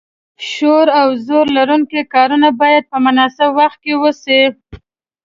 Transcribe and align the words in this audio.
شور 0.51 0.87
او 0.99 1.07
زور 1.25 1.45
لرونکي 1.57 2.01
کارونه 2.13 2.49
باید 2.61 2.83
په 2.91 2.97
مناسب 3.05 3.49
وخت 3.59 3.79
کې 3.83 3.93
وشي. 4.01 4.41